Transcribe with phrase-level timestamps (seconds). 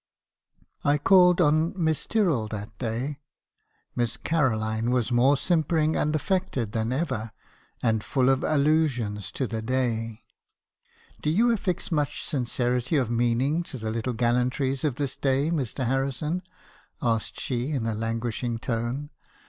[0.83, 3.19] "I called on Miss Tyrrell that day.
[3.95, 7.33] Miss Caroline was more simpering and affected than ever;
[7.83, 10.23] and full of allusions to the day.
[11.21, 15.51] "'Do you affix much sincerity of meaning to the little gal lantries of this day,
[15.51, 15.85] Mr.
[15.85, 16.41] Harrison?'
[16.99, 19.11] asked she in a languishing tone.